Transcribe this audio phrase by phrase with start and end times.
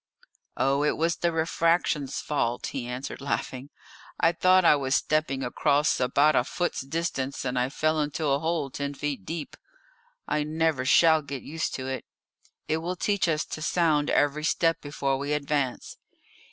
[0.57, 3.69] "Oh, it was the refraction's fault," he answered laughing.
[4.19, 8.39] "I thought I was stepping across about a foot's distance, and I fell into a
[8.39, 9.55] hole ten feet deep!
[10.27, 12.05] I never shall get used to it.
[12.67, 15.97] It will teach us to sound every step before we advance.